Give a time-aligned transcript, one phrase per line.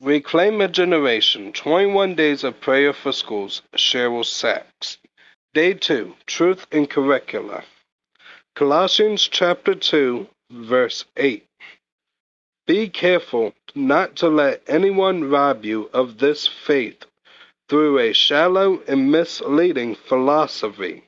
[0.00, 4.98] Reclaim a Generation 21 Days of Prayer for Schools, Cheryl Sacks.
[5.52, 7.64] Day 2 Truth in Curricula.
[8.54, 11.44] Colossians chapter 2, verse 8.
[12.66, 17.06] Be careful not to let anyone rob you of this faith
[17.68, 21.02] through a shallow and misleading philosophy.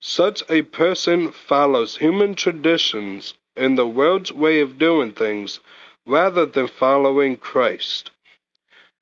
[0.00, 5.58] Such a person follows human traditions and the world's way of doing things
[6.06, 8.10] rather than following Christ.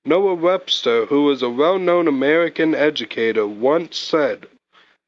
[0.05, 4.48] Noah Webster, who was a well known American educator, once said,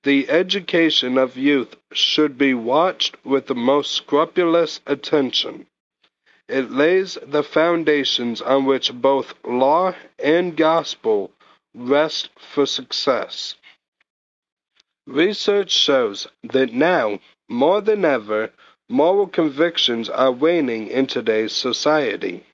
[0.02, 5.66] The education of youth should be watched with the most scrupulous attention.
[6.48, 11.30] It lays the foundations on which both law and gospel
[11.74, 13.54] rest for success.
[15.06, 18.52] Research shows that now, more than ever,
[18.90, 22.44] moral convictions are waning in today's society.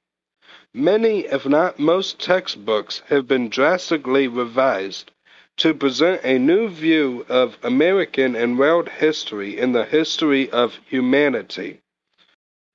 [0.74, 5.10] Many, if not most, textbooks have been drastically revised
[5.56, 11.80] to present a new view of American and world history in the history of humanity.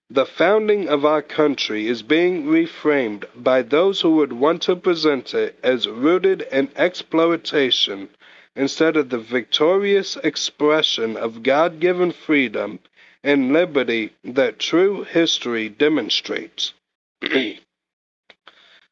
[0.09, 5.35] The founding of our country is being reframed by those who would want to present
[5.35, 8.09] it as rooted in exploitation
[8.55, 12.79] instead of the victorious expression of God given freedom
[13.23, 16.73] and liberty that true history demonstrates.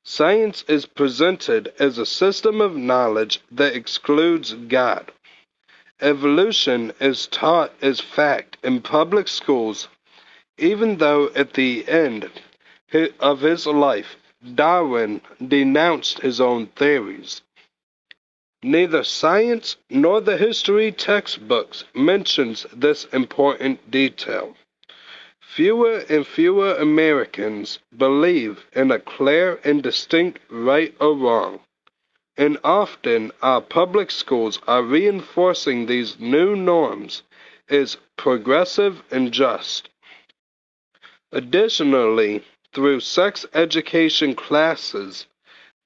[0.03, 5.11] Science is presented as a system of knowledge that excludes God.
[6.01, 9.87] Evolution is taught as fact in public schools
[10.59, 12.29] even though at the end
[13.19, 14.17] of his life
[14.55, 17.41] Darwin denounced his own theories.
[18.61, 24.57] Neither science nor the history textbooks mentions this important detail.
[25.39, 31.61] Fewer and fewer Americans believe in a clear and distinct right or wrong,
[32.35, 37.23] and often our public schools are reinforcing these new norms
[37.69, 39.89] as progressive and just.
[41.31, 42.43] Additionally,
[42.73, 45.27] through sex education classes,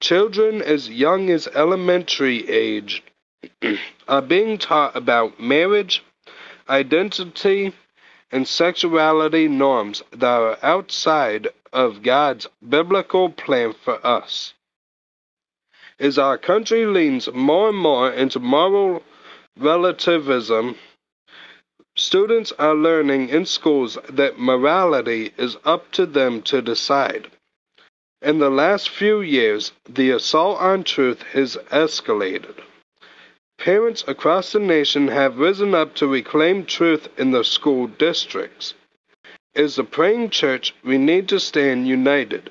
[0.04, 3.02] children as young as elementary age
[4.08, 6.04] are being taught about marriage,
[6.68, 7.72] identity,
[8.30, 14.52] and sexuality norms that are outside of God's biblical plan for us.
[15.98, 19.02] As our country leans more and more into moral
[19.56, 20.76] relativism,
[21.96, 27.30] Students are learning in schools that morality is up to them to decide.
[28.24, 32.54] In the last few years, the assault on truth has escalated.
[33.58, 38.72] Parents across the nation have risen up to reclaim truth in their school districts.
[39.54, 42.48] As a praying church, we need to stand united.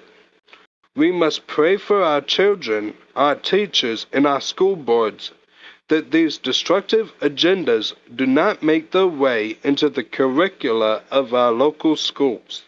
[0.95, 5.31] We must pray for our children, our teachers, and our school boards
[5.87, 11.95] that these destructive agendas do not make their way into the curricula of our local
[11.95, 12.61] schools.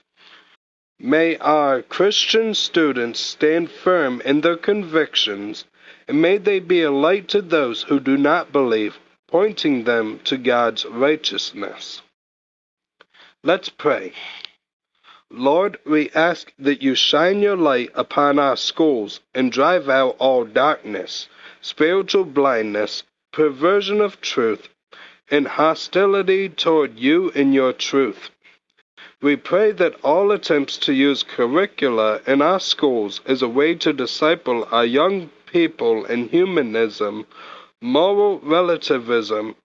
[1.00, 5.66] May our Christian students stand firm in their convictions,
[6.08, 8.98] and may they be a light to those who do not believe,
[9.28, 12.02] pointing them to God's righteousness.
[13.44, 14.14] Let's pray.
[15.30, 20.46] Lord, we ask that you shine your light upon our schools and drive out all
[20.46, 21.28] darkness
[21.62, 24.70] spiritual blindness, perversion of truth,
[25.32, 28.30] and hostility toward you and your truth.
[29.25, 33.91] We pray that all attempts to use curricula in our schools as a way to
[33.91, 37.25] disciple our young people in humanism,
[37.81, 39.56] moral relativism,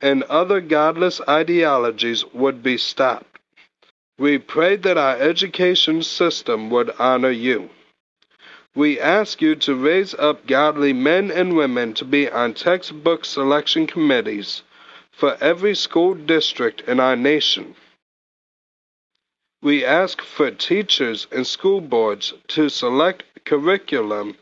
[0.00, 3.40] and other godless ideologies would be stopped.
[4.20, 7.70] We pray that our education system would honor you.
[8.76, 13.88] We ask you to raise up godly men and women to be on textbook selection
[13.88, 14.62] committees
[15.10, 17.74] for every school district in our nation.
[19.60, 24.36] We ask for teachers and school boards to select curriculum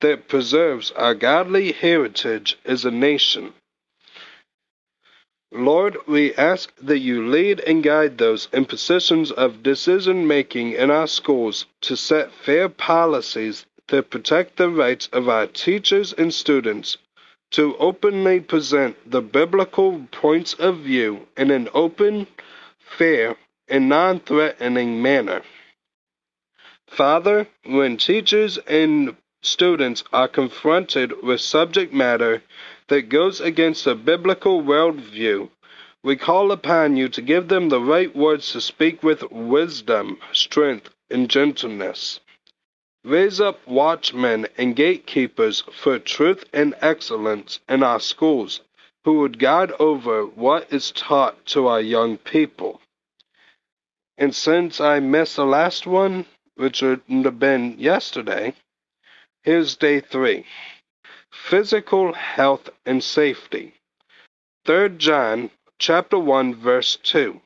[0.00, 3.54] that preserves our godly heritage as a nation.
[5.50, 10.90] Lord, we ask that you lead and guide those in positions of decision making in
[10.90, 16.98] our schools to set fair policies that protect the rights of our teachers and students
[17.52, 22.26] to openly present the biblical points of view in an open,
[22.78, 23.34] fair,
[23.68, 25.42] and non threatening manner.
[26.88, 32.42] Father, when teachers and students are confronted with subject matter
[32.88, 35.50] that goes against a biblical worldview,
[36.02, 40.90] we call upon you to give them the right words to speak with wisdom, strength,
[41.10, 42.20] and gentleness.
[43.04, 48.60] Raise up watchmen and gatekeepers for truth and excellence in our schools
[49.04, 52.80] who would guard over what is taught to our young people.
[54.20, 56.26] And since I missed the last one,
[56.56, 58.54] which would have been yesterday,
[59.44, 60.44] here's day three
[61.30, 63.74] physical health and safety.
[64.66, 67.40] 3 John chapter 1 verse 2.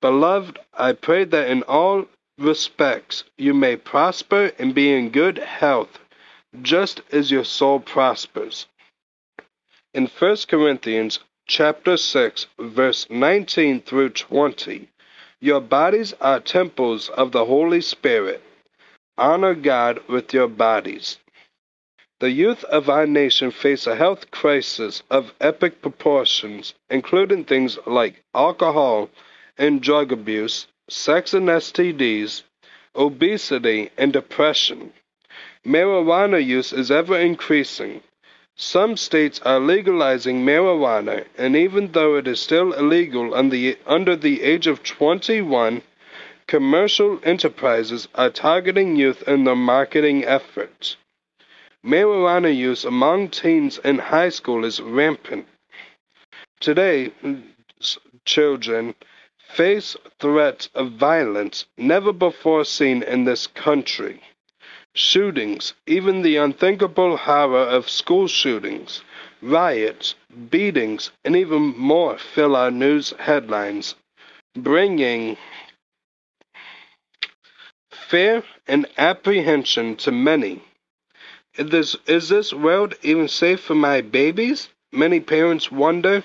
[0.00, 2.06] Beloved, I pray that in all
[2.38, 6.00] respects you may prosper and be in good health,
[6.60, 8.66] just as your soul prospers.
[9.94, 14.88] In 1 Corinthians chapter 6 verse 19 through 20,
[15.44, 18.42] your bodies are temples of the Holy Spirit.
[19.18, 21.18] Honor God with your bodies.
[22.20, 28.24] The youth of our nation face a health crisis of epic proportions, including things like
[28.34, 29.10] alcohol
[29.58, 32.42] and drug abuse, sex and STDs,
[32.96, 34.94] obesity, and depression.
[35.66, 38.00] Marijuana use is ever increasing.
[38.56, 44.68] Some states are legalizing marijuana, and even though it is still illegal under the age
[44.68, 45.82] of 21,
[46.46, 50.96] commercial enterprises are targeting youth in their marketing efforts.
[51.84, 55.48] Marijuana use among teens in high school is rampant.
[56.60, 57.10] Today,
[58.24, 58.94] children
[59.48, 64.20] face threats of violence never before seen in this country.
[64.96, 69.02] Shootings, even the unthinkable horror of school shootings,
[69.42, 70.14] riots,
[70.50, 73.96] beatings, and even more fill our news headlines,
[74.54, 75.36] bringing
[77.90, 80.62] fear and apprehension to many.
[81.56, 84.68] Is this, is this world even safe for my babies?
[84.92, 86.22] Many parents wonder.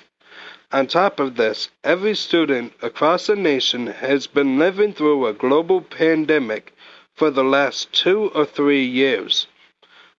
[0.71, 5.81] On top of this, every student across the nation has been living through a global
[5.81, 6.71] pandemic
[7.19, 9.45] for the last two or three years.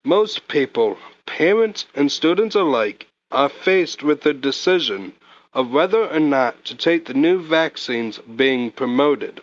[0.05, 5.15] Most people, parents and students alike, are faced with the decision
[5.55, 9.41] of whether or not to take the new vaccines being promoted.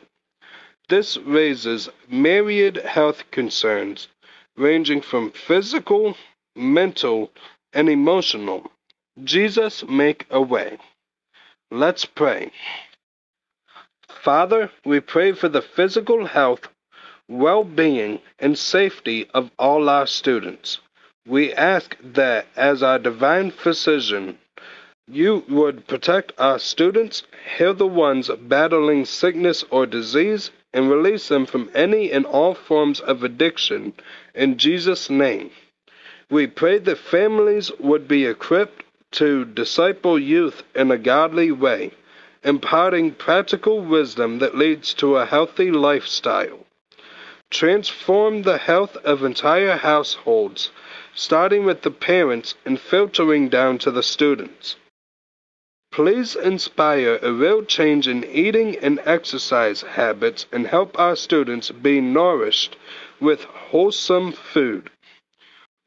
[0.87, 4.07] This raises myriad health concerns
[4.55, 6.15] ranging from physical,
[6.55, 7.31] mental,
[7.73, 8.71] and emotional.
[9.23, 10.77] Jesus, make a way.
[11.71, 12.51] Let's pray.
[14.07, 16.67] Father, we pray for the physical health,
[17.27, 20.79] well being, and safety of all our students.
[21.25, 24.37] We ask that, as our divine physician,
[25.09, 27.23] you would protect our students,
[27.57, 32.99] heal the ones battling sickness or disease, and release them from any and all forms
[32.99, 33.93] of addiction.
[34.35, 35.51] In Jesus' name.
[36.29, 41.91] We pray that families would be equipped to disciple youth in a godly way,
[42.43, 46.65] imparting practical wisdom that leads to a healthy lifestyle.
[47.49, 50.71] Transform the health of entire households,
[51.15, 54.75] starting with the parents and filtering down to the students.
[55.91, 62.01] Please inspire a real change in eating and exercise habits and help our students be
[62.01, 62.75] nourished
[63.19, 64.91] with wholesome food.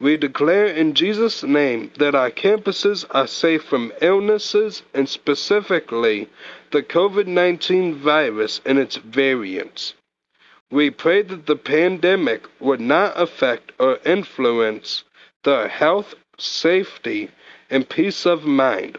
[0.01, 6.31] We declare in Jesus' name that our campuses are safe from illnesses and specifically
[6.71, 9.93] the COVID 19 virus and its variants.
[10.71, 15.03] We pray that the pandemic would not affect or influence
[15.43, 17.31] their health, safety,
[17.69, 18.99] and peace of mind.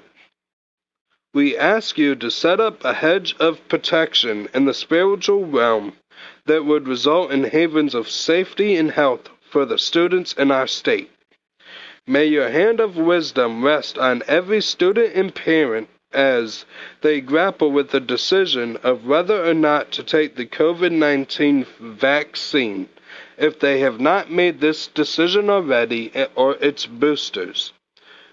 [1.33, 5.93] We ask you to set up a hedge of protection in the spiritual realm
[6.45, 11.09] that would result in havens of safety and health for the students in our state.
[12.05, 16.65] May your hand of wisdom rest on every student and parent as
[17.01, 22.89] they grapple with the decision of whether or not to take the COVID 19 vaccine
[23.37, 27.73] if they have not made this decision already eh, or its boosters.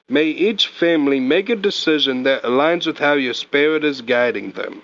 [0.09, 4.83] May each family make a decision that aligns with how your spirit is guiding them.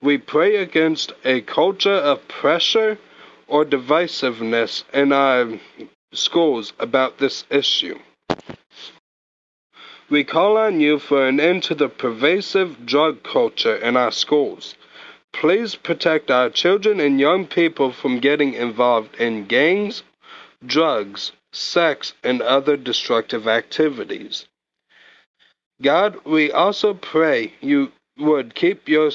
[0.00, 2.98] We pray against a culture of pressure
[3.46, 5.58] or divisiveness in our
[6.12, 7.98] schools about this issue.
[10.10, 14.74] We call on you for an end to the pervasive drug culture in our schools.
[15.32, 20.02] Please protect our children and young people from getting involved in gangs,
[20.64, 24.46] drugs, sex, and other destructive activities.
[25.80, 29.10] God, we also pray you would keep your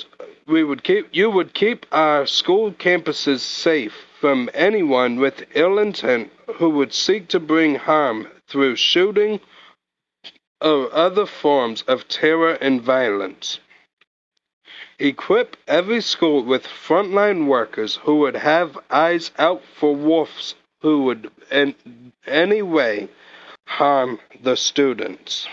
[0.47, 6.31] we would keep you would keep our school campuses safe from anyone with ill intent
[6.55, 9.39] who would seek to bring harm through shooting
[10.61, 13.59] or other forms of terror and violence.
[14.99, 21.31] Equip every school with frontline workers who would have eyes out for wolves who would
[21.51, 21.75] in
[22.25, 23.07] any way
[23.65, 25.47] harm the students.